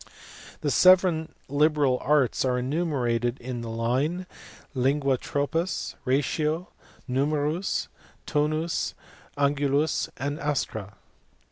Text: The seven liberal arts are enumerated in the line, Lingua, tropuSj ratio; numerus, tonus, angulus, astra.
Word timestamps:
The 0.61 0.71
seven 0.71 1.31
liberal 1.47 1.99
arts 2.01 2.43
are 2.43 2.57
enumerated 2.57 3.39
in 3.39 3.61
the 3.61 3.69
line, 3.69 4.25
Lingua, 4.73 5.15
tropuSj 5.19 5.93
ratio; 6.05 6.69
numerus, 7.07 7.87
tonus, 8.25 8.95
angulus, 9.37 10.09
astra. 10.17 10.95